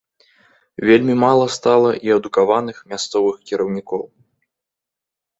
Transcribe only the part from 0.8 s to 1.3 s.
Вельмі